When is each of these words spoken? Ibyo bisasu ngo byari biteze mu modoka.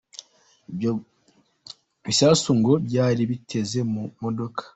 Ibyo 0.71 0.91
bisasu 2.05 2.49
ngo 2.59 2.73
byari 2.87 3.21
biteze 3.31 3.79
mu 3.91 4.03
modoka. 4.21 4.61